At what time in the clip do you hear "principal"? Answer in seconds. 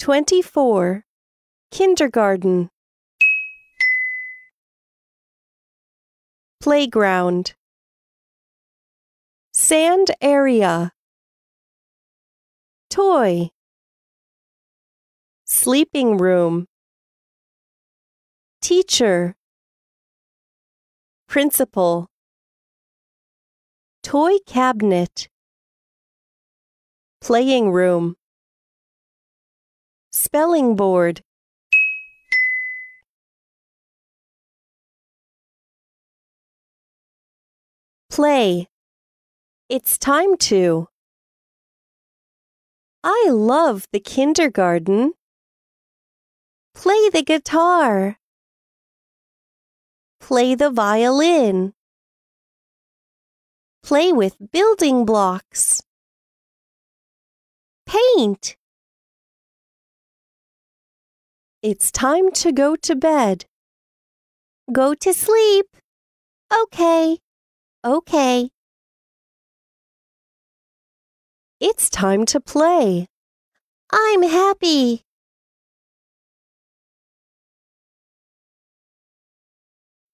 21.28-22.06